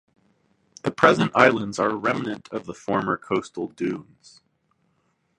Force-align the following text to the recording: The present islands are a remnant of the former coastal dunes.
The 0.81 0.89
present 0.89 1.31
islands 1.35 1.77
are 1.77 1.91
a 1.91 1.95
remnant 1.95 2.49
of 2.51 2.65
the 2.65 2.73
former 2.73 3.17
coastal 3.17 3.67
dunes. 3.67 4.41